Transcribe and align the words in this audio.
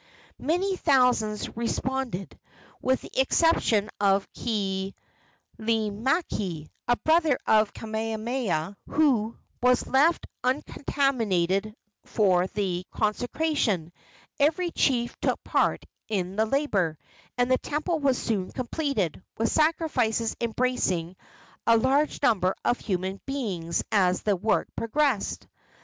Many 0.39 0.77
thousands 0.77 1.55
responded. 1.55 2.35
With 2.81 3.01
the 3.01 3.11
exception 3.19 3.91
of 3.99 4.27
Keliimaikai, 4.33 4.95
a 6.87 6.95
brother 7.03 7.37
of 7.45 7.71
Kamehameha, 7.71 8.77
who 8.87 9.37
was 9.61 9.85
left 9.85 10.25
uncontaminated 10.43 11.75
for 12.05 12.47
the 12.47 12.83
consecration, 12.89 13.93
every 14.39 14.71
chief 14.71 15.15
took 15.21 15.43
part 15.43 15.85
in 16.07 16.35
the 16.35 16.47
labor, 16.47 16.97
and 17.37 17.51
the 17.51 17.59
temple 17.59 17.99
was 17.99 18.17
soon 18.17 18.51
completed, 18.51 19.21
with 19.37 19.49
sacrifices 19.51 20.35
embracing 20.41 21.15
a 21.67 21.77
large 21.77 22.23
number 22.23 22.55
of 22.65 22.79
human 22.79 23.21
beings 23.27 23.83
as 23.91 24.23
the 24.23 24.35
work 24.35 24.67
progressed. 24.75 25.45